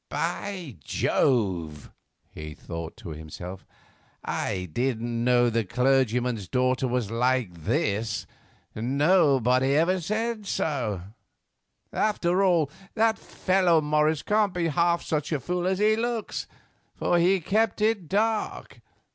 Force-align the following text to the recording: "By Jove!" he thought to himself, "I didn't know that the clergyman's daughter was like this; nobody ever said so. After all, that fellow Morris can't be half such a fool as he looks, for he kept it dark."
"By 0.09 0.77
Jove!" 0.79 1.91
he 2.31 2.55
thought 2.55 2.97
to 2.97 3.09
himself, 3.09 3.67
"I 4.25 4.67
didn't 4.73 5.23
know 5.23 5.51
that 5.51 5.51
the 5.51 5.63
clergyman's 5.75 6.47
daughter 6.47 6.87
was 6.87 7.11
like 7.11 7.53
this; 7.53 8.25
nobody 8.73 9.75
ever 9.75 10.01
said 10.01 10.47
so. 10.47 11.03
After 11.93 12.41
all, 12.43 12.71
that 12.95 13.19
fellow 13.19 13.79
Morris 13.79 14.23
can't 14.23 14.55
be 14.55 14.69
half 14.69 15.03
such 15.03 15.31
a 15.31 15.39
fool 15.39 15.67
as 15.67 15.77
he 15.77 15.95
looks, 15.95 16.47
for 16.95 17.19
he 17.19 17.39
kept 17.39 17.79
it 17.79 18.09
dark." 18.09 18.81